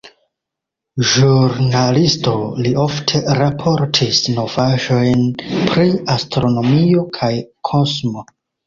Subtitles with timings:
[1.09, 2.33] Ĵurnalisto,
[2.67, 5.25] li ofte raportis novaĵojn
[5.71, 5.87] pri
[6.19, 7.33] astronomio kaj
[7.73, 8.31] kosmo.